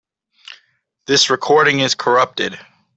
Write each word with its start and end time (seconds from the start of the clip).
This 1.05 1.29
recording 1.29 1.81
is 1.81 1.93
corrupted. 1.93 2.57